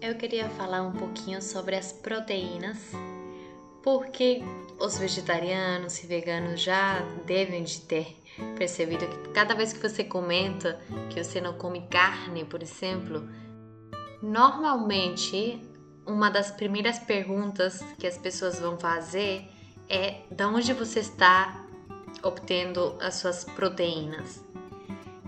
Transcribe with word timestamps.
eu 0.00 0.14
queria 0.14 0.48
falar 0.50 0.82
um 0.82 0.92
pouquinho 0.92 1.42
sobre 1.42 1.76
as 1.76 1.92
proteínas, 1.92 2.92
porque 3.82 4.42
os 4.78 4.96
vegetarianos 4.96 6.02
e 6.02 6.06
veganos 6.06 6.60
já 6.60 7.00
devem 7.26 7.62
de 7.64 7.80
ter 7.82 8.16
percebido 8.56 9.06
que 9.06 9.28
cada 9.30 9.54
vez 9.54 9.72
que 9.72 9.86
você 9.86 10.02
comenta 10.02 10.80
que 11.10 11.22
você 11.22 11.40
não 11.40 11.54
come 11.54 11.86
carne, 11.88 12.44
por 12.44 12.62
exemplo, 12.62 13.28
normalmente 14.22 15.60
uma 16.06 16.30
das 16.30 16.50
primeiras 16.50 16.98
perguntas 16.98 17.82
que 17.98 18.06
as 18.06 18.16
pessoas 18.16 18.58
vão 18.58 18.78
fazer 18.78 19.48
é 19.88 20.22
de 20.30 20.44
onde 20.44 20.72
você 20.72 21.00
está 21.00 21.66
obtendo 22.22 22.96
as 23.00 23.16
suas 23.16 23.44
proteínas. 23.44 24.49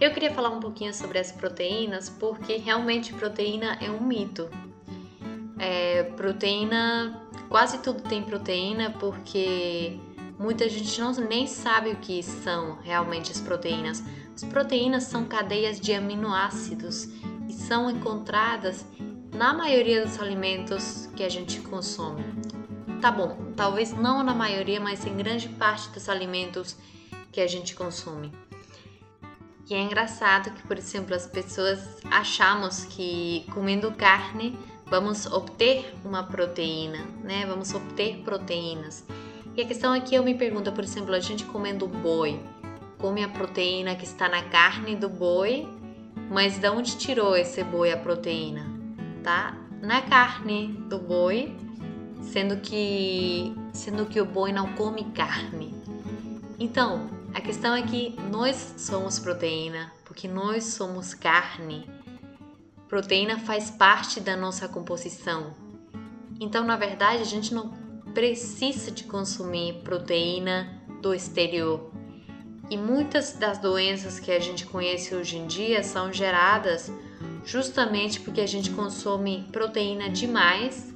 Eu 0.00 0.12
queria 0.12 0.32
falar 0.32 0.48
um 0.48 0.60
pouquinho 0.60 0.94
sobre 0.94 1.18
as 1.18 1.30
proteínas 1.30 2.08
porque 2.08 2.56
realmente 2.56 3.12
proteína 3.12 3.76
é 3.82 3.90
um 3.90 4.00
mito. 4.00 4.48
É, 5.58 6.04
proteína, 6.16 7.28
quase 7.50 7.80
tudo 7.80 8.00
tem 8.02 8.22
proteína 8.22 8.92
porque 8.98 10.00
muita 10.38 10.66
gente 10.70 10.98
não, 10.98 11.12
nem 11.12 11.46
sabe 11.46 11.90
o 11.90 11.96
que 11.96 12.22
são 12.22 12.78
realmente 12.80 13.30
as 13.30 13.42
proteínas. 13.42 14.02
As 14.34 14.42
proteínas 14.42 15.04
são 15.04 15.26
cadeias 15.26 15.78
de 15.78 15.92
aminoácidos 15.92 17.04
e 17.46 17.52
são 17.52 17.90
encontradas 17.90 18.86
na 19.36 19.52
maioria 19.52 20.06
dos 20.06 20.18
alimentos 20.18 21.10
que 21.14 21.22
a 21.22 21.28
gente 21.28 21.60
consome. 21.60 22.24
Tá 23.02 23.12
bom, 23.12 23.52
talvez 23.54 23.92
não 23.92 24.22
na 24.22 24.34
maioria, 24.34 24.80
mas 24.80 25.04
em 25.04 25.14
grande 25.14 25.50
parte 25.50 25.90
dos 25.90 26.08
alimentos 26.08 26.74
que 27.30 27.42
a 27.42 27.46
gente 27.46 27.74
consome. 27.74 28.32
E 29.70 29.74
é 29.74 29.80
engraçado 29.80 30.50
que, 30.50 30.66
por 30.66 30.76
exemplo, 30.76 31.14
as 31.14 31.28
pessoas 31.28 31.78
achamos 32.10 32.84
que 32.86 33.46
comendo 33.52 33.92
carne 33.92 34.58
vamos 34.86 35.26
obter 35.26 35.94
uma 36.04 36.24
proteína, 36.24 36.98
né? 37.22 37.46
Vamos 37.46 37.72
obter 37.72 38.16
proteínas. 38.24 39.04
E 39.56 39.62
a 39.62 39.64
questão 39.64 39.92
aqui 39.92 40.16
eu 40.16 40.24
me 40.24 40.34
pergunto, 40.34 40.72
por 40.72 40.82
exemplo, 40.82 41.14
a 41.14 41.20
gente 41.20 41.44
comendo 41.44 41.86
boi, 41.86 42.40
come 42.98 43.22
a 43.22 43.28
proteína 43.28 43.94
que 43.94 44.04
está 44.04 44.28
na 44.28 44.42
carne 44.42 44.96
do 44.96 45.08
boi, 45.08 45.68
mas 46.28 46.58
de 46.58 46.68
onde 46.68 46.96
tirou 46.96 47.36
esse 47.36 47.62
boi 47.62 47.92
a 47.92 47.96
proteína? 47.96 48.66
Tá? 49.22 49.56
Na 49.80 50.02
carne 50.02 50.66
do 50.88 50.98
boi, 50.98 51.56
sendo 52.22 52.56
que 52.56 53.54
sendo 53.72 54.04
que 54.06 54.20
o 54.20 54.24
boi 54.24 54.50
não 54.50 54.72
come 54.72 55.04
carne. 55.12 55.72
Então, 56.58 57.19
a 57.32 57.40
questão 57.40 57.74
é 57.74 57.82
que 57.82 58.16
nós 58.30 58.74
somos 58.78 59.18
proteína, 59.18 59.92
porque 60.04 60.26
nós 60.26 60.64
somos 60.64 61.14
carne. 61.14 61.88
Proteína 62.88 63.38
faz 63.38 63.70
parte 63.70 64.20
da 64.20 64.36
nossa 64.36 64.66
composição. 64.66 65.54
Então, 66.40 66.64
na 66.64 66.76
verdade, 66.76 67.22
a 67.22 67.26
gente 67.26 67.54
não 67.54 67.68
precisa 68.12 68.90
de 68.90 69.04
consumir 69.04 69.74
proteína 69.84 70.82
do 71.00 71.14
exterior. 71.14 71.92
E 72.68 72.76
muitas 72.76 73.34
das 73.34 73.58
doenças 73.58 74.18
que 74.18 74.32
a 74.32 74.40
gente 74.40 74.66
conhece 74.66 75.14
hoje 75.14 75.36
em 75.36 75.46
dia 75.46 75.82
são 75.82 76.12
geradas 76.12 76.92
justamente 77.44 78.20
porque 78.20 78.40
a 78.40 78.46
gente 78.46 78.70
consome 78.70 79.48
proteína 79.52 80.08
demais 80.08 80.92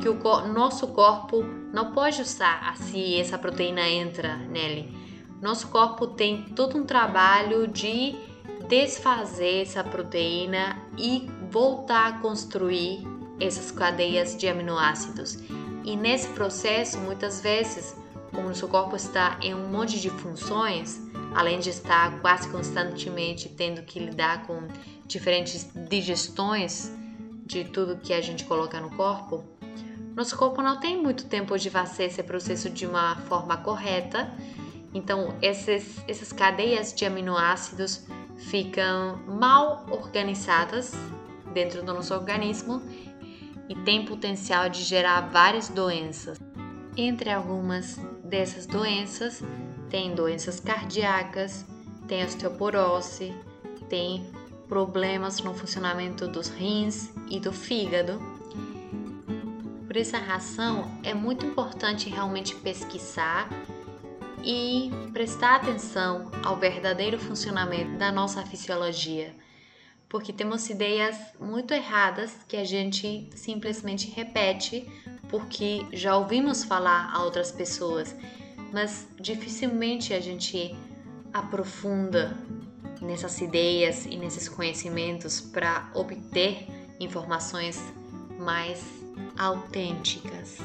que 0.00 0.08
o 0.08 0.48
nosso 0.48 0.88
corpo 0.88 1.42
não 1.72 1.92
pode 1.92 2.20
usar 2.22 2.76
se 2.76 3.16
essa 3.16 3.38
proteína 3.38 3.88
entra 3.88 4.36
nele. 4.36 5.11
Nosso 5.42 5.66
corpo 5.66 6.06
tem 6.06 6.44
todo 6.54 6.78
um 6.78 6.84
trabalho 6.84 7.66
de 7.66 8.14
desfazer 8.68 9.62
essa 9.62 9.82
proteína 9.82 10.80
e 10.96 11.28
voltar 11.50 12.06
a 12.06 12.18
construir 12.20 13.02
essas 13.40 13.72
cadeias 13.72 14.36
de 14.36 14.46
aminoácidos. 14.46 15.40
E 15.84 15.96
nesse 15.96 16.28
processo, 16.28 16.96
muitas 16.98 17.40
vezes, 17.40 17.96
como 18.32 18.50
o 18.50 18.54
seu 18.54 18.68
corpo 18.68 18.94
está 18.94 19.36
em 19.42 19.52
um 19.52 19.66
monte 19.66 20.00
de 20.00 20.10
funções, 20.10 21.00
além 21.34 21.58
de 21.58 21.70
estar 21.70 22.20
quase 22.20 22.48
constantemente 22.48 23.48
tendo 23.48 23.82
que 23.82 23.98
lidar 23.98 24.46
com 24.46 24.68
diferentes 25.08 25.68
digestões 25.88 26.92
de 27.44 27.64
tudo 27.64 27.96
que 27.96 28.14
a 28.14 28.20
gente 28.20 28.44
coloca 28.44 28.80
no 28.80 28.90
corpo, 28.90 29.42
nosso 30.14 30.36
corpo 30.36 30.62
não 30.62 30.78
tem 30.78 31.02
muito 31.02 31.24
tempo 31.24 31.58
de 31.58 31.68
fazer 31.68 32.04
esse 32.04 32.22
processo 32.22 32.70
de 32.70 32.86
uma 32.86 33.16
forma 33.22 33.56
correta 33.56 34.32
então, 34.94 35.34
esses, 35.40 36.04
essas 36.06 36.32
cadeias 36.32 36.92
de 36.92 37.04
aminoácidos 37.04 38.04
ficam 38.36 39.16
mal 39.26 39.86
organizadas 39.90 40.92
dentro 41.52 41.82
do 41.82 41.94
nosso 41.94 42.12
organismo 42.14 42.82
e 43.68 43.74
tem 43.74 44.04
potencial 44.04 44.68
de 44.68 44.82
gerar 44.82 45.30
várias 45.30 45.68
doenças. 45.68 46.38
Entre 46.96 47.30
algumas 47.30 47.96
dessas 48.22 48.66
doenças, 48.66 49.42
tem 49.88 50.14
doenças 50.14 50.60
cardíacas, 50.60 51.64
tem 52.06 52.22
osteoporose, 52.24 53.34
tem 53.88 54.30
problemas 54.68 55.40
no 55.40 55.54
funcionamento 55.54 56.28
dos 56.28 56.48
rins 56.48 57.10
e 57.30 57.40
do 57.40 57.52
fígado. 57.52 58.20
Por 59.86 59.96
essa 59.96 60.18
razão, 60.18 60.90
é 61.02 61.14
muito 61.14 61.46
importante 61.46 62.08
realmente 62.10 62.54
pesquisar 62.56 63.48
e 64.44 64.90
prestar 65.12 65.56
atenção 65.56 66.30
ao 66.44 66.56
verdadeiro 66.56 67.18
funcionamento 67.18 67.96
da 67.98 68.10
nossa 68.10 68.44
fisiologia, 68.44 69.34
porque 70.08 70.32
temos 70.32 70.68
ideias 70.68 71.16
muito 71.40 71.72
erradas 71.72 72.36
que 72.48 72.56
a 72.56 72.64
gente 72.64 73.28
simplesmente 73.34 74.10
repete 74.10 74.86
porque 75.28 75.86
já 75.92 76.16
ouvimos 76.16 76.64
falar 76.64 77.10
a 77.12 77.22
outras 77.22 77.50
pessoas, 77.50 78.14
mas 78.72 79.08
dificilmente 79.18 80.12
a 80.12 80.20
gente 80.20 80.76
aprofunda 81.32 82.36
nessas 83.00 83.40
ideias 83.40 84.04
e 84.04 84.16
nesses 84.16 84.48
conhecimentos 84.48 85.40
para 85.40 85.90
obter 85.94 86.66
informações 87.00 87.80
mais 88.38 88.84
autênticas. 89.38 90.58